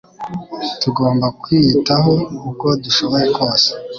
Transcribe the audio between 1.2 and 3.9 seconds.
kwiyitaho uko dushoboye kose